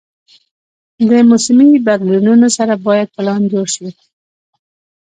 [1.07, 3.87] د موسمي بدلونونو سره باید پلان جوړ شي.